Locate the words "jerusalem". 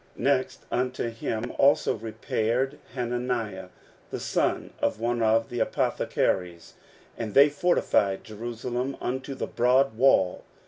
8.23-8.97